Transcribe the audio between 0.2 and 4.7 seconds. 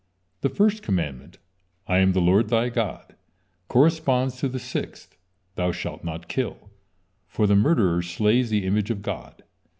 The first commandment: "I am the Lord, thy God," corresponds to the